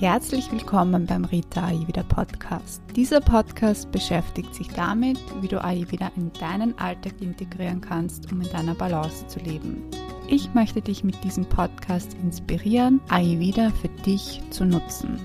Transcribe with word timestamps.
Herzlich 0.00 0.50
willkommen 0.50 1.04
beim 1.04 1.26
Rita 1.26 1.62
Ayurveda 1.62 2.02
Podcast. 2.02 2.80
Dieser 2.96 3.20
Podcast 3.20 3.92
beschäftigt 3.92 4.54
sich 4.54 4.68
damit, 4.68 5.18
wie 5.42 5.48
du 5.48 5.62
Ayurveda 5.62 6.10
in 6.16 6.32
deinen 6.32 6.78
Alltag 6.78 7.20
integrieren 7.20 7.82
kannst, 7.82 8.32
um 8.32 8.40
in 8.40 8.48
deiner 8.50 8.74
Balance 8.74 9.26
zu 9.26 9.40
leben. 9.40 9.82
Ich 10.26 10.54
möchte 10.54 10.80
dich 10.80 11.04
mit 11.04 11.22
diesem 11.22 11.44
Podcast 11.44 12.14
inspirieren, 12.14 13.02
Ayurveda 13.10 13.72
für 13.72 13.90
dich 14.06 14.40
zu 14.48 14.64
nutzen. 14.64 15.18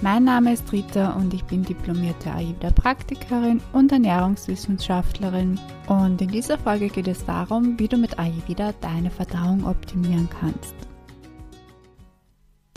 Mein 0.00 0.24
Name 0.24 0.54
ist 0.54 0.72
Rita 0.72 1.12
und 1.16 1.34
ich 1.34 1.44
bin 1.44 1.62
diplomierte 1.62 2.32
Ayurveda-Praktikerin 2.32 3.60
und 3.74 3.92
Ernährungswissenschaftlerin. 3.92 5.60
Und 5.88 6.22
in 6.22 6.28
dieser 6.28 6.56
Folge 6.56 6.88
geht 6.88 7.08
es 7.08 7.22
darum, 7.26 7.78
wie 7.78 7.88
du 7.88 7.98
mit 7.98 8.18
Ayurveda 8.18 8.72
deine 8.80 9.10
Verdauung 9.10 9.66
optimieren 9.66 10.30
kannst. 10.40 10.89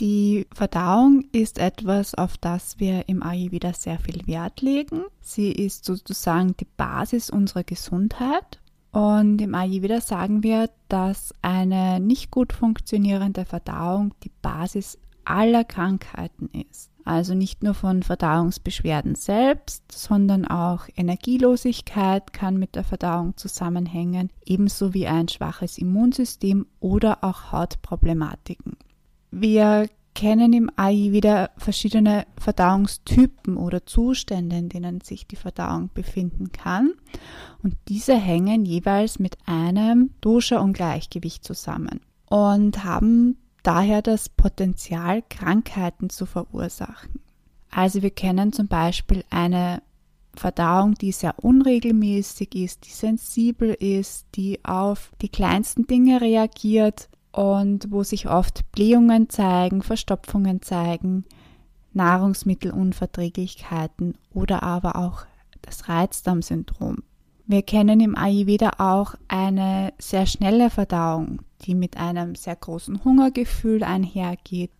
Die 0.04 0.48
Verdauung 0.54 1.24
ist 1.32 1.58
etwas, 1.58 2.14
auf 2.14 2.36
das 2.38 2.78
wir 2.78 3.08
im 3.08 3.24
Ayurveda 3.24 3.72
sehr 3.72 3.98
viel 4.00 4.28
Wert 4.28 4.60
legen. 4.60 5.04
Sie 5.22 5.50
ist 5.50 5.86
sozusagen 5.86 6.58
die 6.58 6.68
Basis 6.76 7.30
unserer 7.30 7.64
Gesundheit. 7.64 8.60
Und 8.92 9.40
im 9.40 9.56
Ayurveda 9.56 10.02
sagen 10.02 10.44
wir, 10.44 10.70
dass 10.90 11.34
eine 11.42 12.02
nicht 12.02 12.32
gut 12.32 12.52
funktionierende 12.52 13.46
Verdauung 13.46 14.14
die 14.26 14.32
Basis 14.42 15.00
aller 15.24 15.64
Krankheiten 15.64 16.50
ist. 16.70 16.92
Also 17.06 17.34
nicht 17.34 17.64
nur 17.64 17.74
von 17.74 18.04
Verdauungsbeschwerden 18.04 19.16
selbst, 19.16 19.90
sondern 19.90 20.46
auch 20.46 20.90
Energielosigkeit 20.98 22.34
kann 22.34 22.58
mit 22.58 22.76
der 22.76 22.84
Verdauung 22.84 23.38
zusammenhängen, 23.38 24.32
ebenso 24.44 24.94
wie 24.94 25.08
ein 25.08 25.30
schwaches 25.30 25.78
Immunsystem 25.78 26.68
oder 26.82 27.24
auch 27.24 27.54
Hautproblematiken. 27.54 28.76
Wir 29.36 29.90
kennen 30.14 30.54
im 30.54 30.70
Ayurveda 30.76 31.50
verschiedene 31.58 32.28
Verdauungstypen 32.38 33.58
oder 33.58 33.84
Zustände, 33.84 34.58
in 34.58 34.70
denen 34.70 35.02
sich 35.02 35.26
die 35.26 35.36
Verdauung 35.36 35.90
befinden 35.92 36.52
kann. 36.52 36.94
Und 37.64 37.76
diese 37.88 38.16
hängen 38.16 38.64
jeweils 38.64 39.18
mit 39.18 39.36
einem 39.48 40.12
Dosha-Ungleichgewicht 40.22 41.44
zusammen 41.44 42.02
und 42.30 42.84
haben 42.84 43.38
daher 43.64 44.04
das 44.04 44.30
Potenzial, 44.30 45.24
Krankheiten 45.28 46.12
zu 46.12 46.28
verursachen. 46.28 47.20
Also 47.72 48.04
wir 48.04 48.12
kennen 48.12 48.54
zum 48.54 48.68
Beispiel 48.68 49.24
eine 49.32 49.82
Verdauung, 50.36 50.94
die 50.94 51.12
sehr 51.12 51.44
unregelmäßig 51.44 52.54
ist, 52.54 52.86
die 52.86 52.92
sensibel 52.92 53.74
ist, 53.74 54.28
die 54.36 54.64
auf 54.64 55.12
die 55.24 55.30
kleinsten 55.30 55.88
Dinge 55.88 56.22
reagiert 56.22 57.10
und 57.34 57.92
wo 57.92 58.04
sich 58.04 58.30
oft 58.30 58.72
Blähungen 58.72 59.30
zeigen, 59.30 59.82
Verstopfungen 59.82 60.62
zeigen, 60.62 61.26
Nahrungsmittelunverträglichkeiten 61.94 64.18
oder 64.34 64.64
aber 64.64 64.96
auch 64.96 65.26
das 65.62 65.90
Reizdarmsyndrom. 65.90 67.00
Wir 67.46 67.62
kennen 67.62 68.00
im 68.00 68.16
Ayurveda 68.16 68.72
auch 68.78 69.16
eine 69.28 69.92
sehr 70.00 70.26
schnelle 70.26 70.70
Verdauung, 70.70 71.42
die 71.64 71.76
mit 71.76 71.98
einem 71.98 72.36
sehr 72.36 72.56
großen 72.56 73.04
Hungergefühl 73.04 73.84
einhergeht, 73.84 74.72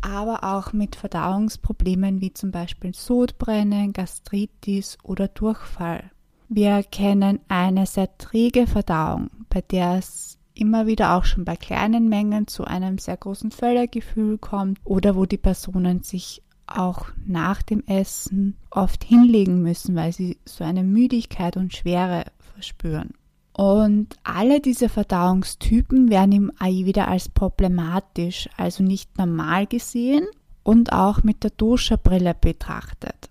aber 0.00 0.44
auch 0.44 0.72
mit 0.72 0.94
Verdauungsproblemen 0.94 2.20
wie 2.20 2.32
zum 2.32 2.52
Beispiel 2.52 2.94
Sodbrennen, 2.94 3.92
Gastritis 3.92 4.96
oder 5.02 5.26
Durchfall. 5.26 6.12
Wir 6.48 6.84
kennen 6.84 7.40
eine 7.48 7.86
sehr 7.86 8.16
träge 8.16 8.68
Verdauung, 8.68 9.30
bei 9.48 9.62
der 9.62 9.98
es 9.98 10.38
immer 10.54 10.86
wieder 10.86 11.14
auch 11.14 11.24
schon 11.24 11.44
bei 11.44 11.56
kleinen 11.56 12.08
Mengen 12.08 12.46
zu 12.46 12.64
einem 12.64 12.98
sehr 12.98 13.16
großen 13.16 13.50
Völlergefühl 13.50 14.38
kommt 14.38 14.78
oder 14.84 15.16
wo 15.16 15.26
die 15.26 15.36
Personen 15.36 16.02
sich 16.02 16.42
auch 16.66 17.06
nach 17.26 17.62
dem 17.62 17.84
Essen 17.86 18.56
oft 18.70 19.04
hinlegen 19.04 19.62
müssen, 19.62 19.94
weil 19.94 20.12
sie 20.12 20.38
so 20.44 20.64
eine 20.64 20.82
Müdigkeit 20.82 21.56
und 21.56 21.74
Schwere 21.74 22.24
verspüren. 22.54 23.10
Und 23.52 24.16
alle 24.24 24.60
diese 24.60 24.88
Verdauungstypen 24.88 26.10
werden 26.10 26.32
im 26.32 26.52
Ayurveda 26.58 27.04
als 27.04 27.28
problematisch, 27.28 28.48
also 28.56 28.82
nicht 28.82 29.16
normal 29.16 29.66
gesehen 29.66 30.26
und 30.64 30.92
auch 30.92 31.22
mit 31.22 31.44
der 31.44 31.50
Dosha-Brille 31.50 32.34
betrachtet. 32.34 33.23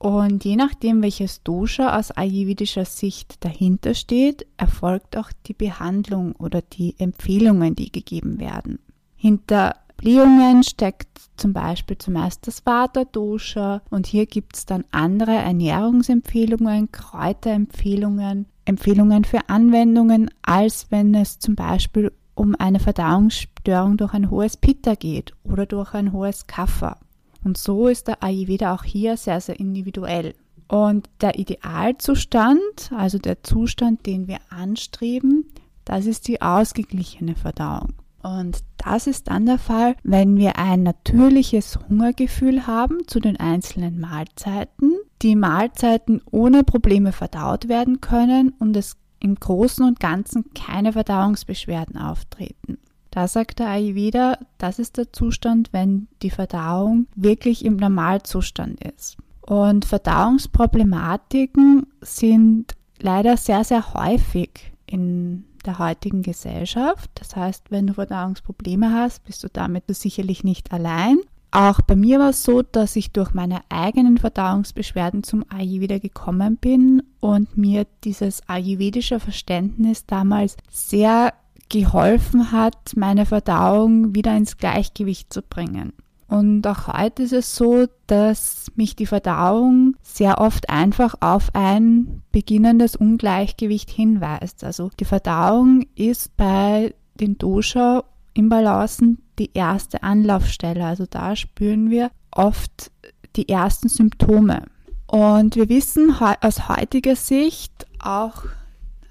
Und 0.00 0.46
je 0.46 0.56
nachdem, 0.56 1.02
welches 1.02 1.42
Dosha 1.42 1.98
aus 1.98 2.10
ayurvedischer 2.10 2.86
Sicht 2.86 3.44
dahinter 3.44 3.92
steht, 3.92 4.46
erfolgt 4.56 5.14
auch 5.14 5.30
die 5.44 5.52
Behandlung 5.52 6.32
oder 6.36 6.62
die 6.62 6.94
Empfehlungen, 6.98 7.76
die 7.76 7.92
gegeben 7.92 8.40
werden. 8.40 8.78
Hinter 9.14 9.76
Blähungen 9.98 10.62
steckt 10.62 11.20
zum 11.36 11.52
Beispiel 11.52 11.98
zumeist 11.98 12.46
das 12.46 12.64
Vata-Dosha 12.64 13.82
und 13.90 14.06
hier 14.06 14.24
gibt 14.24 14.56
es 14.56 14.64
dann 14.64 14.84
andere 14.90 15.32
Ernährungsempfehlungen, 15.32 16.90
Kräuterempfehlungen, 16.90 18.46
Empfehlungen 18.64 19.24
für 19.24 19.50
Anwendungen, 19.50 20.30
als 20.40 20.86
wenn 20.88 21.14
es 21.14 21.40
zum 21.40 21.56
Beispiel 21.56 22.10
um 22.34 22.54
eine 22.58 22.80
Verdauungsstörung 22.80 23.98
durch 23.98 24.14
ein 24.14 24.30
hohes 24.30 24.56
Pitta 24.56 24.94
geht 24.94 25.34
oder 25.44 25.66
durch 25.66 25.92
ein 25.92 26.12
hohes 26.12 26.46
Kapha. 26.46 26.96
Und 27.44 27.58
so 27.58 27.88
ist 27.88 28.08
der 28.08 28.22
Ayurveda 28.22 28.74
auch 28.74 28.84
hier 28.84 29.16
sehr, 29.16 29.40
sehr 29.40 29.58
individuell. 29.58 30.34
Und 30.68 31.08
der 31.20 31.38
Idealzustand, 31.38 32.92
also 32.96 33.18
der 33.18 33.42
Zustand, 33.42 34.06
den 34.06 34.28
wir 34.28 34.38
anstreben, 34.50 35.46
das 35.84 36.06
ist 36.06 36.28
die 36.28 36.40
ausgeglichene 36.40 37.34
Verdauung. 37.34 37.94
Und 38.22 38.58
das 38.76 39.06
ist 39.06 39.28
dann 39.28 39.46
der 39.46 39.58
Fall, 39.58 39.96
wenn 40.02 40.36
wir 40.36 40.58
ein 40.58 40.82
natürliches 40.82 41.78
Hungergefühl 41.88 42.66
haben 42.66 42.98
zu 43.06 43.18
den 43.18 43.38
einzelnen 43.38 43.98
Mahlzeiten, 43.98 44.92
die 45.22 45.36
Mahlzeiten 45.36 46.22
ohne 46.30 46.62
Probleme 46.62 47.12
verdaut 47.12 47.68
werden 47.68 48.00
können 48.00 48.52
und 48.58 48.76
es 48.76 48.96
im 49.20 49.34
Großen 49.34 49.84
und 49.84 50.00
Ganzen 50.00 50.52
keine 50.54 50.92
Verdauungsbeschwerden 50.92 51.96
auftreten. 51.96 52.78
Da 53.10 53.26
sagt 53.26 53.58
der 53.58 53.68
Ayurveda, 53.68 54.38
das 54.58 54.78
ist 54.78 54.96
der 54.96 55.12
Zustand, 55.12 55.72
wenn 55.72 56.06
die 56.22 56.30
Verdauung 56.30 57.06
wirklich 57.16 57.64
im 57.64 57.76
Normalzustand 57.76 58.82
ist. 58.84 59.16
Und 59.40 59.84
Verdauungsproblematiken 59.84 61.86
sind 62.00 62.74
leider 63.00 63.36
sehr, 63.36 63.64
sehr 63.64 63.94
häufig 63.94 64.72
in 64.86 65.44
der 65.66 65.78
heutigen 65.78 66.22
Gesellschaft. 66.22 67.10
Das 67.14 67.36
heißt, 67.36 67.70
wenn 67.70 67.88
du 67.88 67.94
Verdauungsprobleme 67.94 68.92
hast, 68.92 69.24
bist 69.24 69.42
du 69.42 69.48
damit 69.48 69.84
sicherlich 69.88 70.44
nicht 70.44 70.72
allein. 70.72 71.18
Auch 71.52 71.80
bei 71.80 71.96
mir 71.96 72.20
war 72.20 72.30
es 72.30 72.44
so, 72.44 72.62
dass 72.62 72.94
ich 72.94 73.10
durch 73.10 73.34
meine 73.34 73.60
eigenen 73.70 74.18
Verdauungsbeschwerden 74.18 75.24
zum 75.24 75.44
Ayurveda 75.48 75.98
gekommen 75.98 76.56
bin 76.56 77.02
und 77.18 77.56
mir 77.56 77.86
dieses 78.04 78.48
ayurvedische 78.48 79.18
Verständnis 79.18 80.06
damals 80.06 80.56
sehr 80.70 81.32
geholfen 81.70 82.52
hat, 82.52 82.92
meine 82.96 83.24
Verdauung 83.24 84.14
wieder 84.14 84.36
ins 84.36 84.58
Gleichgewicht 84.58 85.32
zu 85.32 85.40
bringen. 85.40 85.94
Und 86.28 86.64
auch 86.66 86.86
heute 86.86 87.24
ist 87.24 87.32
es 87.32 87.56
so, 87.56 87.86
dass 88.06 88.70
mich 88.76 88.94
die 88.94 89.06
Verdauung 89.06 89.96
sehr 90.00 90.40
oft 90.40 90.70
einfach 90.70 91.16
auf 91.20 91.48
ein 91.54 92.22
beginnendes 92.30 92.94
Ungleichgewicht 92.94 93.90
hinweist. 93.90 94.62
Also 94.62 94.90
die 95.00 95.04
Verdauung 95.04 95.86
ist 95.96 96.36
bei 96.36 96.94
den 97.14 97.36
Dosha-Imbalancen 97.36 99.18
die 99.40 99.50
erste 99.54 100.04
Anlaufstelle. 100.04 100.84
Also 100.84 101.04
da 101.10 101.34
spüren 101.34 101.90
wir 101.90 102.12
oft 102.30 102.92
die 103.34 103.48
ersten 103.48 103.88
Symptome. 103.88 104.66
Und 105.08 105.56
wir 105.56 105.68
wissen 105.68 106.14
aus 106.40 106.68
heutiger 106.68 107.16
Sicht, 107.16 107.88
auch 107.98 108.44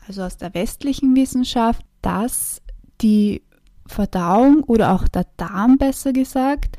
also 0.08 0.24
aus 0.24 0.38
der 0.38 0.54
westlichen 0.54 1.18
Wissenschaft, 1.18 1.86
dass 2.02 2.62
die 3.02 3.44
Verdauung 3.86 4.64
oder 4.64 4.94
auch 4.94 5.08
der 5.08 5.26
Darm 5.38 5.78
besser 5.78 6.14
gesagt 6.14 6.78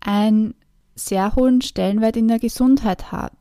einen 0.00 0.54
sehr 0.94 1.34
hohen 1.34 1.60
Stellenwert 1.60 2.16
in 2.16 2.28
der 2.28 2.38
Gesundheit 2.38 3.10
hat. 3.10 3.32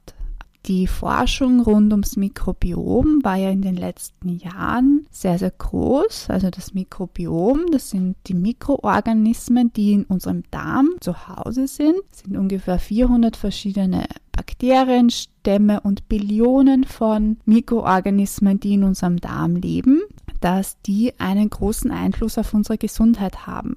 Die 0.66 0.88
Forschung 0.88 1.60
rund 1.60 1.92
ums 1.92 2.16
Mikrobiom 2.16 3.20
war 3.22 3.36
ja 3.36 3.50
in 3.50 3.62
den 3.62 3.76
letzten 3.76 4.38
Jahren 4.38 5.06
sehr, 5.12 5.38
sehr 5.38 5.52
groß. 5.52 6.30
Also 6.30 6.50
das 6.50 6.74
Mikrobiom, 6.74 7.66
das 7.72 7.90
sind 7.90 8.16
die 8.28 8.34
Mikroorganismen, 8.34 9.74
die 9.74 9.92
in 9.92 10.06
unserem 10.06 10.44
Darm 10.52 10.92
zu 11.02 11.28
Hause 11.28 11.68
sind. 11.68 11.98
Das 12.10 12.22
sind 12.22 12.38
ungefähr 12.38 12.80
400 12.80 13.36
verschiedene 13.36 14.06
Bakterienstämme 14.32 15.82
und 15.82 16.08
Billionen 16.08 16.86
von 16.86 17.38
Mikroorganismen, 17.44 18.62
die 18.62 18.76
in 18.76 18.86
unserem 18.86 19.18
Darm 19.18 19.58
leben, 19.58 20.02
dass 20.42 20.82
die 20.82 21.20
einen 21.20 21.50
großen 21.50 21.92
Einfluss 21.92 22.38
auf 22.38 22.54
unsere 22.54 22.78
Gesundheit 22.78 23.48
haben. 23.48 23.76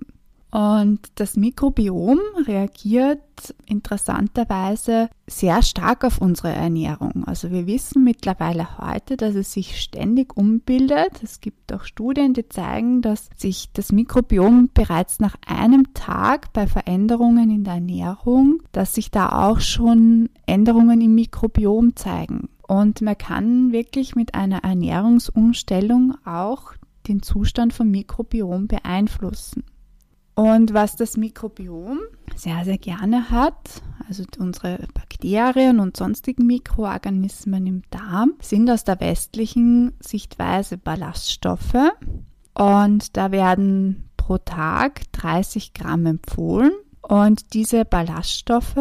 Und 0.57 1.01
das 1.17 1.37
Mikrobiom 1.37 2.19
reagiert 2.47 3.21
interessanterweise 3.67 5.11
sehr 5.27 5.61
stark 5.63 6.03
auf 6.03 6.19
unsere 6.19 6.49
Ernährung. 6.49 7.25
Also 7.27 7.51
wir 7.51 7.67
wissen 7.67 8.05
mittlerweile 8.05 8.79
heute, 8.79 9.19
dass 9.19 9.35
es 9.35 9.53
sich 9.53 9.79
ständig 9.79 10.35
umbildet. 10.37 11.23
Es 11.23 11.43
gibt 11.43 11.73
auch 11.75 11.85
Studien, 11.85 12.33
die 12.33 12.49
zeigen, 12.49 13.03
dass 13.03 13.29
sich 13.37 13.71
das 13.75 13.93
Mikrobiom 13.93 14.71
bereits 14.73 15.19
nach 15.19 15.37
einem 15.47 15.93
Tag 15.93 16.53
bei 16.55 16.67
Veränderungen 16.67 17.51
in 17.51 17.65
der 17.65 17.75
Ernährung, 17.75 18.63
dass 18.73 18.95
sich 18.95 19.11
da 19.11 19.49
auch 19.49 19.61
schon 19.61 20.31
Änderungen 20.47 21.03
im 21.03 21.15
Mikrobiom 21.17 21.97
zeigen. 21.97 22.49
Und 22.67 23.01
man 23.01 23.17
kann 23.17 23.73
wirklich 23.73 24.17
mit 24.17 24.35
einer 24.35 24.65
Ernährungsumstellung 24.65 26.17
auch 26.25 26.73
den 27.07 27.23
Zustand 27.23 27.73
vom 27.73 27.91
Mikrobiom 27.91 28.67
beeinflussen. 28.67 29.65
Und 30.35 30.75
was 30.75 30.97
das 30.97 31.17
Mikrobiom 31.17 32.01
sehr, 32.35 32.65
sehr 32.65 32.77
gerne 32.77 33.31
hat, 33.31 33.83
also 34.07 34.25
unsere 34.39 34.79
Bakterien 34.93 35.81
und 35.81 35.97
sonstigen 35.97 36.47
Mikroorganismen 36.47 37.67
im 37.67 37.83
Darm, 37.91 38.35
sind 38.43 38.69
aus 38.69 38.85
der 38.85 39.01
westlichen 39.01 39.95
Sichtweise 40.01 40.77
Ballaststoffe. 40.77 41.93
Und 42.53 43.17
da 43.17 43.31
werden 43.31 44.11
pro 44.17 44.39
Tag 44.39 45.11
30 45.13 45.73
Gramm 45.73 46.05
empfohlen. 46.05 46.73
Und 47.01 47.55
diese 47.55 47.85
Ballaststoffe 47.85 48.77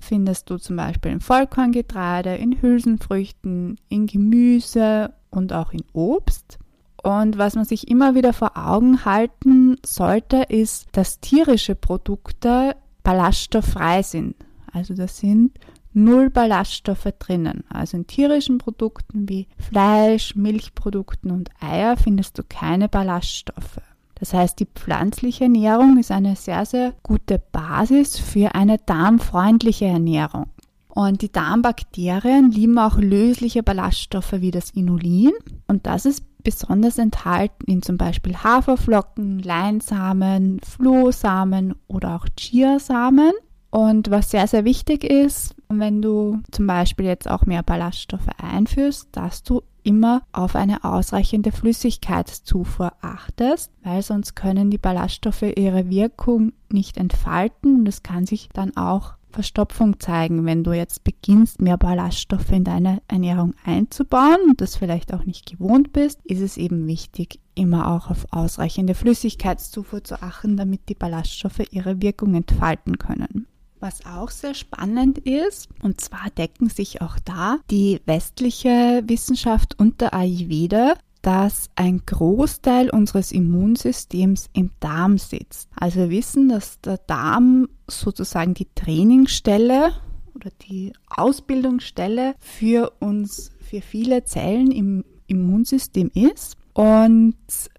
findest 0.00 0.50
du 0.50 0.58
zum 0.58 0.76
Beispiel 0.76 1.12
in 1.12 1.20
Vollkorngetreide, 1.20 2.34
in 2.36 2.60
Hülsenfrüchten, 2.60 3.76
in 3.88 4.06
Gemüse 4.06 5.12
und 5.30 5.52
auch 5.52 5.72
in 5.72 5.84
Obst. 5.92 6.58
Und 7.02 7.38
was 7.38 7.54
man 7.54 7.64
sich 7.64 7.88
immer 7.88 8.14
wieder 8.14 8.32
vor 8.32 8.56
Augen 8.56 9.04
halten 9.04 9.76
sollte, 9.84 10.42
ist, 10.48 10.88
dass 10.92 11.20
tierische 11.20 11.74
Produkte 11.74 12.74
ballaststofffrei 13.02 14.02
sind. 14.02 14.34
Also 14.72 14.94
da 14.94 15.08
sind 15.08 15.52
null 15.92 16.30
Ballaststoffe 16.30 17.12
drinnen. 17.18 17.64
Also 17.68 17.96
in 17.96 18.06
tierischen 18.06 18.58
Produkten 18.58 19.28
wie 19.28 19.46
Fleisch, 19.56 20.34
Milchprodukten 20.34 21.30
und 21.30 21.50
Eier 21.60 21.96
findest 21.96 22.38
du 22.38 22.42
keine 22.48 22.88
Ballaststoffe. 22.88 23.80
Das 24.20 24.34
heißt, 24.34 24.58
die 24.60 24.66
pflanzliche 24.66 25.44
Ernährung 25.44 25.98
ist 25.98 26.10
eine 26.10 26.36
sehr, 26.36 26.66
sehr 26.66 26.94
gute 27.02 27.38
Basis 27.38 28.18
für 28.18 28.54
eine 28.54 28.78
darmfreundliche 28.78 29.86
Ernährung. 29.86 30.46
Und 30.88 31.22
die 31.22 31.30
Darmbakterien 31.30 32.50
lieben 32.50 32.78
auch 32.78 32.96
lösliche 32.96 33.62
Ballaststoffe 33.62 34.32
wie 34.32 34.50
das 34.50 34.70
Inulin. 34.70 35.32
Und 35.68 35.86
das 35.86 36.06
ist 36.06 36.24
besonders 36.42 36.98
enthalten 36.98 37.70
in 37.70 37.82
zum 37.82 37.98
Beispiel 37.98 38.36
Haferflocken, 38.36 39.38
Leinsamen, 39.38 40.60
Flohsamen 40.64 41.74
oder 41.86 42.16
auch 42.16 42.26
Chiasamen. 42.36 43.32
Und 43.70 44.10
was 44.10 44.30
sehr, 44.30 44.46
sehr 44.46 44.64
wichtig 44.64 45.04
ist, 45.04 45.54
wenn 45.68 46.00
du 46.00 46.40
zum 46.50 46.66
Beispiel 46.66 47.06
jetzt 47.06 47.30
auch 47.30 47.44
mehr 47.44 47.62
Ballaststoffe 47.62 48.28
einführst, 48.38 49.08
dass 49.12 49.42
du 49.42 49.62
immer 49.88 50.22
auf 50.32 50.54
eine 50.54 50.84
ausreichende 50.84 51.50
Flüssigkeitszufuhr 51.50 52.92
achtest, 53.00 53.72
weil 53.82 54.02
sonst 54.02 54.34
können 54.36 54.70
die 54.70 54.76
Ballaststoffe 54.76 55.40
ihre 55.56 55.88
Wirkung 55.88 56.52
nicht 56.70 56.98
entfalten 56.98 57.76
und 57.76 57.88
es 57.88 58.02
kann 58.02 58.26
sich 58.26 58.50
dann 58.52 58.76
auch 58.76 59.14
Verstopfung 59.30 59.98
zeigen, 59.98 60.44
wenn 60.44 60.62
du 60.62 60.72
jetzt 60.72 61.04
beginnst, 61.04 61.62
mehr 61.62 61.78
Ballaststoffe 61.78 62.50
in 62.50 62.64
deine 62.64 63.00
Ernährung 63.08 63.54
einzubauen 63.64 64.50
und 64.50 64.60
das 64.60 64.76
vielleicht 64.76 65.14
auch 65.14 65.24
nicht 65.24 65.50
gewohnt 65.50 65.94
bist, 65.94 66.20
ist 66.24 66.40
es 66.40 66.58
eben 66.58 66.86
wichtig, 66.86 67.40
immer 67.54 67.90
auch 67.90 68.10
auf 68.10 68.26
ausreichende 68.30 68.94
Flüssigkeitszufuhr 68.94 70.04
zu 70.04 70.20
achten, 70.22 70.58
damit 70.58 70.88
die 70.90 70.94
Ballaststoffe 70.94 71.62
ihre 71.70 72.02
Wirkung 72.02 72.34
entfalten 72.34 72.98
können. 72.98 73.46
Was 73.80 74.04
auch 74.06 74.30
sehr 74.30 74.54
spannend 74.54 75.18
ist, 75.18 75.68
und 75.82 76.00
zwar 76.00 76.30
decken 76.36 76.68
sich 76.68 77.00
auch 77.00 77.18
da 77.24 77.58
die 77.70 78.00
westliche 78.06 79.02
Wissenschaft 79.06 79.78
und 79.78 80.00
der 80.00 80.14
Ayurveda 80.14 80.94
dass 81.22 81.68
ein 81.74 82.02
Großteil 82.06 82.90
unseres 82.90 83.32
Immunsystems 83.32 84.48
im 84.52 84.70
Darm 84.80 85.18
sitzt. 85.18 85.68
Also 85.74 86.00
wir 86.00 86.10
wissen, 86.10 86.48
dass 86.48 86.80
der 86.80 86.98
Darm 86.98 87.68
sozusagen 87.88 88.54
die 88.54 88.68
Trainingsstelle 88.74 89.92
oder 90.34 90.50
die 90.68 90.92
Ausbildungsstelle 91.08 92.34
für 92.38 92.92
uns, 93.00 93.50
für 93.60 93.80
viele 93.80 94.24
Zellen 94.24 94.70
im 94.70 95.04
Immunsystem 95.26 96.10
ist. 96.14 96.56
Und 96.78 97.34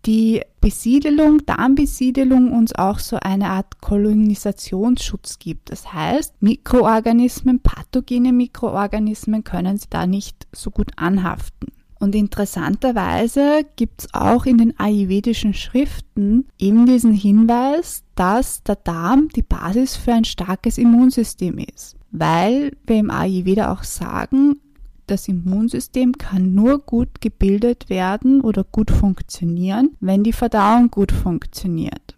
die 0.06 0.42
Besiedelung, 0.60 1.46
Darmbesiedelung 1.46 2.51
uns 2.51 2.75
auch 2.75 3.00
so 3.00 3.16
eine 3.22 3.50
Art 3.50 3.80
Kolonisationsschutz 3.80 5.40
gibt. 5.40 5.72
Das 5.72 5.94
heißt, 5.94 6.42
Mikroorganismen, 6.42 7.62
pathogene 7.62 8.34
Mikroorganismen 8.34 9.46
können 9.46 9.78
sie 9.78 9.88
da 9.90 10.06
nicht 10.06 10.48
so 10.51 10.69
gut 10.69 10.92
anhaften. 10.98 11.69
Und 12.01 12.13
interessanterweise 12.13 13.62
gibt 13.78 14.01
es 14.01 14.13
auch 14.13 14.46
in 14.46 14.57
den 14.57 14.78
ayurvedischen 14.78 15.54
Schriften 15.54 16.50
eben 16.57 16.86
diesen 16.86 17.13
Hinweis, 17.13 18.04
dass 18.16 18.63
der 18.63 18.75
Darm 18.75 19.30
die 19.34 19.44
Basis 19.44 19.96
für 19.96 20.12
ein 20.12 20.25
starkes 20.25 20.78
Immunsystem 20.78 21.57
ist. 21.57 21.96
Weil 22.12 22.75
wir 22.86 22.98
im 22.98 23.12
Ayurveda 23.12 23.72
auch 23.72 23.86
sagen, 23.86 24.60
das 25.09 25.27
Immunsystem 25.27 26.17
kann 26.17 26.53
nur 26.53 26.79
gut 26.79 27.21
gebildet 27.21 27.89
werden 27.89 28.41
oder 28.41 28.63
gut 28.63 28.91
funktionieren, 28.91 29.97
wenn 30.00 30.23
die 30.23 30.33
Verdauung 30.33 30.91
gut 30.91 31.11
funktioniert. 31.11 32.15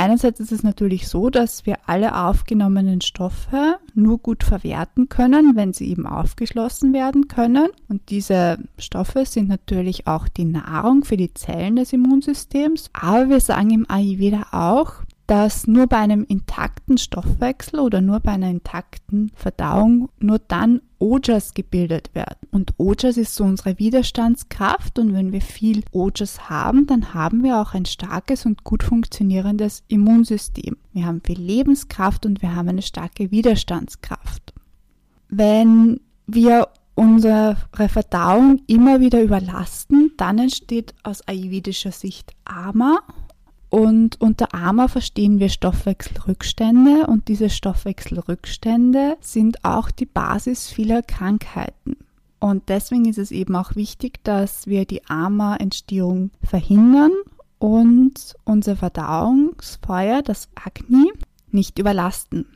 Einerseits 0.00 0.40
ist 0.40 0.50
es 0.50 0.62
natürlich 0.62 1.08
so, 1.08 1.28
dass 1.28 1.66
wir 1.66 1.76
alle 1.84 2.16
aufgenommenen 2.16 3.02
Stoffe 3.02 3.76
nur 3.94 4.16
gut 4.16 4.44
verwerten 4.44 5.10
können, 5.10 5.56
wenn 5.56 5.74
sie 5.74 5.90
eben 5.90 6.06
aufgeschlossen 6.06 6.94
werden 6.94 7.28
können. 7.28 7.68
Und 7.86 8.08
diese 8.08 8.60
Stoffe 8.78 9.26
sind 9.26 9.50
natürlich 9.50 10.06
auch 10.06 10.26
die 10.28 10.46
Nahrung 10.46 11.04
für 11.04 11.18
die 11.18 11.34
Zellen 11.34 11.76
des 11.76 11.92
Immunsystems. 11.92 12.88
Aber 12.94 13.28
wir 13.28 13.40
sagen 13.40 13.72
im 13.72 13.90
Ayurveda 13.90 14.46
auch, 14.52 15.02
dass 15.30 15.68
nur 15.68 15.86
bei 15.86 15.98
einem 15.98 16.24
intakten 16.24 16.98
Stoffwechsel 16.98 17.78
oder 17.78 18.00
nur 18.00 18.18
bei 18.18 18.32
einer 18.32 18.50
intakten 18.50 19.30
Verdauung 19.36 20.08
nur 20.18 20.40
dann 20.40 20.80
Ojas 20.98 21.54
gebildet 21.54 22.10
werden. 22.14 22.48
Und 22.50 22.74
Ojas 22.78 23.16
ist 23.16 23.36
so 23.36 23.44
unsere 23.44 23.78
Widerstandskraft 23.78 24.98
und 24.98 25.14
wenn 25.14 25.30
wir 25.30 25.40
viel 25.40 25.84
Ojas 25.92 26.50
haben, 26.50 26.88
dann 26.88 27.14
haben 27.14 27.44
wir 27.44 27.60
auch 27.60 27.74
ein 27.74 27.84
starkes 27.84 28.44
und 28.44 28.64
gut 28.64 28.82
funktionierendes 28.82 29.84
Immunsystem. 29.86 30.76
Wir 30.92 31.06
haben 31.06 31.20
viel 31.24 31.40
Lebenskraft 31.40 32.26
und 32.26 32.42
wir 32.42 32.56
haben 32.56 32.68
eine 32.68 32.82
starke 32.82 33.30
Widerstandskraft. 33.30 34.52
Wenn 35.28 36.00
wir 36.26 36.66
unsere 36.96 37.56
Verdauung 37.72 38.62
immer 38.66 38.98
wieder 38.98 39.22
überlasten, 39.22 40.10
dann 40.16 40.40
entsteht 40.40 40.92
aus 41.04 41.22
ayurvedischer 41.28 41.92
Sicht 41.92 42.32
Ama 42.44 42.98
und 43.70 44.20
unter 44.20 44.52
AMA 44.52 44.88
verstehen 44.88 45.38
wir 45.38 45.48
Stoffwechselrückstände 45.48 47.06
und 47.06 47.28
diese 47.28 47.48
Stoffwechselrückstände 47.48 49.16
sind 49.20 49.64
auch 49.64 49.92
die 49.92 50.06
Basis 50.06 50.68
vieler 50.68 51.02
Krankheiten. 51.02 51.96
Und 52.40 52.68
deswegen 52.68 53.04
ist 53.04 53.18
es 53.18 53.30
eben 53.30 53.54
auch 53.54 53.76
wichtig, 53.76 54.24
dass 54.24 54.66
wir 54.66 54.86
die 54.86 55.06
AMA-Entstehung 55.06 56.30
verhindern 56.42 57.12
und 57.58 58.34
unser 58.44 58.74
Verdauungsfeuer, 58.74 60.22
das 60.22 60.48
Agni, 60.56 61.12
nicht 61.52 61.78
überlasten. 61.78 62.46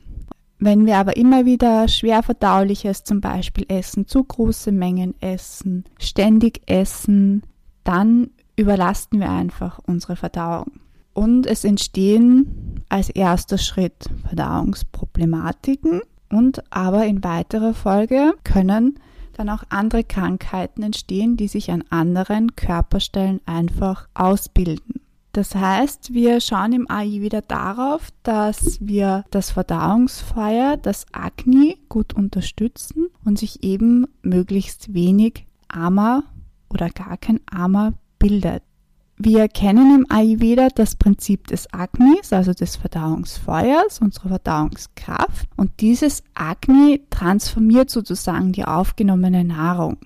Wenn 0.59 0.85
wir 0.85 0.97
aber 0.97 1.15
immer 1.15 1.45
wieder 1.45 1.87
schwer 1.87 2.23
verdauliches 2.23 3.03
zum 3.03 3.21
Beispiel 3.21 3.65
essen, 3.69 4.07
zu 4.07 4.23
große 4.23 4.71
Mengen 4.71 5.13
essen, 5.21 5.85
ständig 5.97 6.61
essen, 6.65 7.43
dann 7.83 8.31
überlasten 8.57 9.19
wir 9.19 9.29
einfach 9.29 9.79
unsere 9.85 10.15
Verdauung. 10.15 10.71
Und 11.15 11.47
es 11.47 11.63
entstehen 11.63 12.83
als 12.89 13.09
erster 13.09 13.57
Schritt 13.57 14.09
Verdauungsproblematiken 14.27 16.01
und 16.29 16.61
aber 16.71 17.05
in 17.05 17.23
weiterer 17.23 17.73
Folge 17.73 18.33
können 18.43 18.99
dann 19.33 19.49
auch 19.49 19.63
andere 19.69 20.03
Krankheiten 20.03 20.83
entstehen, 20.83 21.37
die 21.37 21.47
sich 21.47 21.71
an 21.71 21.85
anderen 21.89 22.57
Körperstellen 22.57 23.39
einfach 23.45 24.09
ausbilden. 24.13 25.01
Das 25.31 25.55
heißt, 25.55 26.13
wir 26.13 26.41
schauen 26.41 26.73
im 26.73 26.91
AI 26.91 27.21
wieder 27.21 27.41
darauf, 27.41 28.09
dass 28.23 28.77
wir 28.81 29.23
das 29.31 29.51
Verdauungsfeuer, 29.51 30.75
das 30.75 31.05
Agni 31.13 31.77
gut 31.87 32.13
unterstützen 32.13 33.07
und 33.23 33.39
sich 33.39 33.63
eben 33.63 34.05
möglichst 34.21 34.93
wenig 34.93 35.45
Ama 35.69 36.23
oder 36.69 36.89
gar 36.89 37.15
kein 37.15 37.39
Ama 37.49 37.93
bildet. 38.19 38.63
Wir 39.17 39.47
kennen 39.47 39.95
im 39.95 40.05
Ayurveda 40.09 40.67
das 40.75 40.97
Prinzip 40.97 41.47
des 41.47 41.71
Agnis, 41.73 42.33
also 42.33 42.53
des 42.53 42.75
Verdauungsfeuers, 42.75 43.99
unserer 44.01 44.29
Verdauungskraft. 44.29 45.47
Und 45.55 45.71
dieses 45.79 46.21
Agni 46.33 47.01
transformiert 47.09 47.89
sozusagen 47.89 48.51
die 48.51 48.65
aufgenommene 48.65 49.45
Nahrung, 49.45 49.97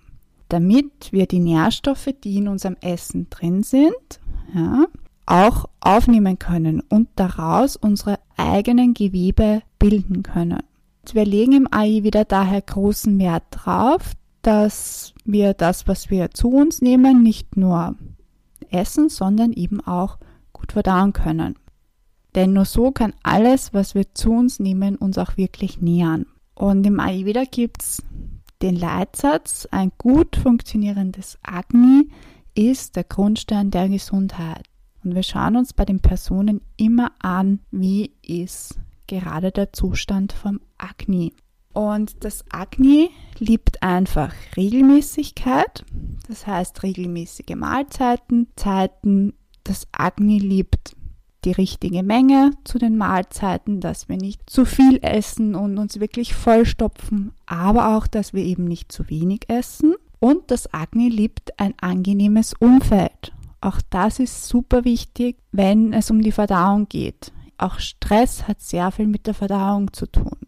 damit 0.49 1.11
wir 1.11 1.25
die 1.25 1.39
Nährstoffe, 1.39 2.09
die 2.23 2.37
in 2.37 2.47
unserem 2.47 2.77
Essen 2.81 3.27
drin 3.31 3.63
sind, 3.63 4.19
ja, 4.53 4.85
auch 5.25 5.65
aufnehmen 5.79 6.37
können 6.37 6.81
und 6.81 7.09
daraus 7.15 7.75
unsere 7.77 8.19
eigenen 8.37 8.93
Gewebe 8.93 9.63
bilden 9.79 10.21
können. 10.21 10.61
Wir 11.13 11.25
legen 11.25 11.53
im 11.53 11.67
Ayurveda 11.71 12.25
daher 12.25 12.61
großen 12.61 13.17
Wert 13.17 13.43
drauf, 13.49 14.13
dass 14.43 15.13
wir 15.25 15.55
das, 15.55 15.87
was 15.87 16.11
wir 16.11 16.29
zu 16.31 16.49
uns 16.49 16.81
nehmen, 16.81 17.23
nicht 17.23 17.57
nur 17.57 17.95
essen, 18.71 19.09
sondern 19.09 19.53
eben 19.53 19.81
auch 19.81 20.17
gut 20.53 20.71
verdauen 20.73 21.13
können. 21.13 21.57
Denn 22.35 22.53
nur 22.53 22.65
so 22.65 22.91
kann 22.91 23.13
alles, 23.23 23.73
was 23.73 23.95
wir 23.95 24.13
zu 24.13 24.31
uns 24.31 24.59
nehmen, 24.59 24.95
uns 24.95 25.17
auch 25.17 25.37
wirklich 25.37 25.81
nähern. 25.81 26.25
Und 26.53 26.85
im 26.85 26.99
Ayurveda 26.99 27.43
gibt's 27.49 28.03
den 28.61 28.75
Leitsatz, 28.75 29.67
ein 29.71 29.91
gut 29.97 30.35
funktionierendes 30.35 31.39
Agni 31.43 32.09
ist 32.55 32.97
der 32.97 33.05
Grundstein 33.05 33.71
der 33.71 33.87
Gesundheit. 33.87 34.65
Und 35.03 35.15
wir 35.15 35.23
schauen 35.23 35.55
uns 35.55 35.73
bei 35.73 35.85
den 35.85 36.01
Personen 36.01 36.61
immer 36.75 37.11
an, 37.19 37.59
wie 37.71 38.11
ist 38.21 38.77
gerade 39.07 39.51
der 39.51 39.71
Zustand 39.71 40.33
vom 40.33 40.59
Agni. 40.77 41.33
Und 41.79 42.25
das 42.25 42.43
Agni 42.49 43.09
liebt 43.37 43.81
einfach 43.81 44.33
Regelmäßigkeit, 44.57 45.85
das 46.27 46.45
heißt 46.45 46.83
regelmäßige 46.83 47.55
Mahlzeiten, 47.55 48.47
Zeiten. 48.57 49.33
Das 49.63 49.87
Agni 49.93 50.39
liebt 50.39 50.97
die 51.45 51.53
richtige 51.53 52.03
Menge 52.03 52.51
zu 52.65 52.79
den 52.79 52.97
Mahlzeiten, 52.97 53.79
dass 53.79 54.09
wir 54.09 54.17
nicht 54.17 54.49
zu 54.49 54.65
viel 54.65 54.99
essen 55.01 55.55
und 55.55 55.77
uns 55.77 56.01
wirklich 56.01 56.33
vollstopfen, 56.33 57.31
aber 57.45 57.95
auch, 57.95 58.07
dass 58.07 58.33
wir 58.33 58.43
eben 58.43 58.65
nicht 58.65 58.91
zu 58.91 59.09
wenig 59.09 59.45
essen. 59.47 59.95
Und 60.19 60.51
das 60.51 60.73
Agni 60.73 61.07
liebt 61.07 61.57
ein 61.61 61.75
angenehmes 61.79 62.55
Umfeld. 62.59 63.31
Auch 63.61 63.79
das 63.89 64.19
ist 64.19 64.49
super 64.49 64.83
wichtig, 64.83 65.37
wenn 65.53 65.93
es 65.93 66.11
um 66.11 66.23
die 66.23 66.33
Verdauung 66.33 66.89
geht. 66.89 67.31
Auch 67.57 67.79
Stress 67.79 68.49
hat 68.49 68.59
sehr 68.59 68.91
viel 68.91 69.07
mit 69.07 69.27
der 69.27 69.33
Verdauung 69.33 69.93
zu 69.93 70.07
tun. 70.07 70.39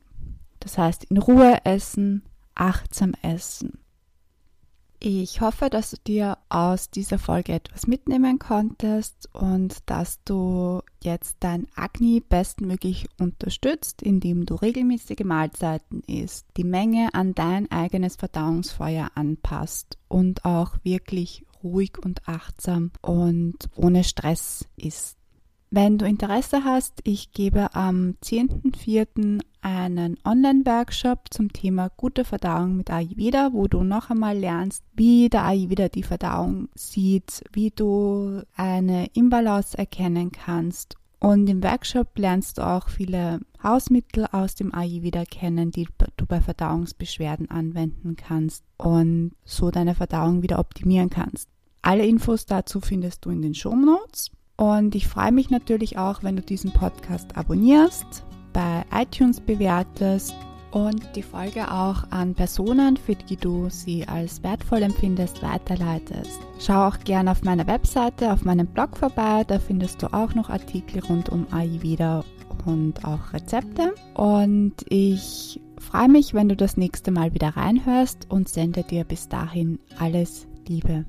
Das 0.62 0.78
heißt, 0.78 1.04
in 1.06 1.18
Ruhe 1.18 1.58
essen, 1.66 2.24
achtsam 2.56 3.14
essen. 3.22 3.80
Ich 5.04 5.42
hoffe, 5.42 5.72
dass 5.72 5.90
du 5.90 5.98
dir 6.06 6.38
aus 6.50 6.92
dieser 6.92 7.18
Folge 7.18 7.54
etwas 7.54 7.88
mitnehmen 7.88 8.38
konntest 8.38 9.28
und 9.34 9.78
dass 9.88 10.24
du 10.24 10.84
jetzt 11.02 11.38
dein 11.40 11.66
Agni 11.76 12.22
bestmöglich 12.22 13.10
unterstützt, 13.20 14.04
indem 14.04 14.46
du 14.46 14.54
regelmäßige 14.54 15.24
Mahlzeiten 15.24 16.04
isst, 16.06 16.46
die 16.56 16.64
Menge 16.64 17.10
an 17.14 17.34
dein 17.34 17.72
eigenes 17.72 18.16
Verdauungsfeuer 18.16 19.10
anpasst 19.16 19.98
und 20.08 20.46
auch 20.46 20.78
wirklich 20.84 21.48
ruhig 21.64 21.98
und 21.98 22.28
achtsam 22.28 22.92
und 23.02 23.58
ohne 23.76 24.04
Stress 24.04 24.68
isst. 24.78 25.18
Wenn 25.74 25.98
du 25.98 26.06
Interesse 26.06 26.66
hast, 26.66 27.00
ich 27.06 27.32
gebe 27.32 27.74
am 27.76 28.16
10.04. 28.26 29.40
einen 29.62 30.18
Online-Workshop 30.26 31.28
zum 31.30 31.54
Thema 31.54 31.88
gute 31.96 32.26
Verdauung 32.26 32.76
mit 32.76 32.92
Ayurveda, 32.92 33.54
wo 33.54 33.70
du 33.70 33.82
noch 33.82 34.10
einmal 34.10 34.38
lernst, 34.38 34.84
wie 34.98 35.30
der 35.30 35.46
Ayurveda 35.46 35.88
die 35.88 36.04
Verdauung 36.04 36.68
sieht, 36.76 37.46
wie 37.54 37.70
du 37.70 38.42
eine 38.58 39.06
Imbalance 39.14 39.78
erkennen 39.78 40.34
kannst. 40.34 40.98
Und 41.22 41.48
im 41.48 41.64
Workshop 41.64 42.18
lernst 42.18 42.58
du 42.58 42.68
auch 42.68 42.90
viele 42.90 43.40
Hausmittel 43.64 44.26
aus 44.30 44.56
dem 44.56 44.76
Ayurveda 44.76 45.24
kennen, 45.24 45.72
die 45.72 45.88
du 46.18 46.26
bei 46.26 46.42
Verdauungsbeschwerden 46.42 47.50
anwenden 47.50 48.18
kannst 48.18 48.66
und 48.76 49.32
so 49.46 49.72
deine 49.72 49.96
Verdauung 49.96 50.42
wieder 50.42 50.60
optimieren 50.60 51.10
kannst. 51.10 51.48
Alle 51.82 52.06
Infos 52.06 52.46
dazu 52.46 52.82
findest 52.82 53.24
du 53.24 53.30
in 53.30 53.42
den 53.42 53.54
Show 53.54 53.74
Notes. 53.74 54.32
Und 54.62 54.94
ich 54.94 55.08
freue 55.08 55.32
mich 55.32 55.50
natürlich 55.50 55.98
auch, 55.98 56.22
wenn 56.22 56.36
du 56.36 56.44
diesen 56.44 56.72
Podcast 56.72 57.36
abonnierst, 57.36 58.24
bei 58.54 58.86
iTunes 58.94 59.42
bewertest 59.42 60.36
und 60.70 61.04
die 61.16 61.24
Folge 61.24 61.72
auch 61.72 62.04
an 62.12 62.36
Personen, 62.36 62.96
für 62.96 63.16
die 63.16 63.38
du 63.38 63.70
sie 63.72 64.08
als 64.08 64.44
wertvoll 64.44 64.84
empfindest, 64.84 65.42
weiterleitest. 65.42 66.40
Schau 66.60 66.90
auch 66.90 67.00
gerne 67.00 67.32
auf 67.32 67.42
meiner 67.42 67.66
Webseite, 67.66 68.32
auf 68.32 68.46
meinem 68.46 68.68
Blog 68.68 68.98
vorbei, 68.98 69.44
da 69.48 69.58
findest 69.58 70.04
du 70.04 70.14
auch 70.14 70.36
noch 70.36 70.52
Artikel 70.52 71.04
rund 71.06 71.30
um 71.30 71.48
Ayurveda 71.52 72.24
und 72.68 73.04
auch 73.04 73.34
Rezepte. 73.34 73.96
Und 74.14 74.76
ich 74.90 75.60
freue 75.80 76.08
mich, 76.08 76.36
wenn 76.36 76.50
du 76.50 76.56
das 76.56 76.78
nächste 76.78 77.10
Mal 77.10 77.34
wieder 77.34 77.58
reinhörst 77.58 78.28
und 78.30 78.48
sende 78.48 78.84
dir 78.84 79.06
bis 79.06 79.28
dahin 79.28 79.80
alles 79.98 80.46
Liebe. 80.68 81.06